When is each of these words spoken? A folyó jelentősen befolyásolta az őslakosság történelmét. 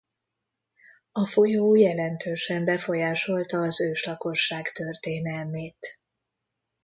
A 1.11 1.27
folyó 1.27 1.75
jelentősen 1.75 2.65
befolyásolta 2.65 3.57
az 3.57 3.81
őslakosság 3.81 4.71
történelmét. 4.71 5.99